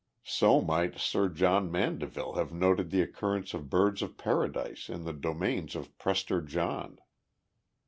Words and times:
So 0.25 0.61
might 0.61 0.97
Sir 0.97 1.29
John 1.29 1.71
Mandeville 1.71 2.33
have 2.33 2.51
noted 2.51 2.89
the 2.89 3.03
occurrence 3.03 3.53
of 3.53 3.69
birds 3.69 4.01
of 4.01 4.17
paradise 4.17 4.89
in 4.89 5.03
the 5.03 5.13
domains 5.13 5.75
of 5.75 5.95
Prester 5.99 6.41
John. 6.41 6.97